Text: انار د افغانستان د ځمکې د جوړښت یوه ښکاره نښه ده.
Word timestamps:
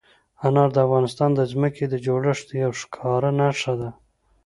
انار 0.45 0.69
د 0.73 0.77
افغانستان 0.85 1.29
د 1.35 1.41
ځمکې 1.51 1.85
د 1.89 1.95
جوړښت 2.05 2.47
یوه 2.61 2.75
ښکاره 2.81 3.31
نښه 3.39 3.73
ده. 3.81 3.89